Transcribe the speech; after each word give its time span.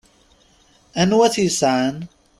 Anwa 1.01 1.25
i 1.27 1.29
t-yesƐan? 1.33 1.95